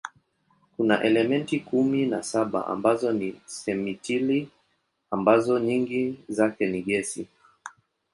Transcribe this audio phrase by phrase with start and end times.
[0.77, 4.49] Kuna elementi kumi na saba ambazo ni simetili
[5.11, 7.27] ambazo nyingi zake ni gesi.